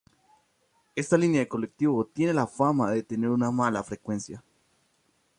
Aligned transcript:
Esta 0.95 1.15
línea 1.15 1.41
de 1.41 1.47
colectivo 1.47 2.07
tiene 2.07 2.33
la 2.33 2.47
fama 2.47 2.89
de 2.89 3.03
tener 3.03 3.29
una 3.29 3.51
mala 3.51 3.83
frecuencia. 3.83 4.43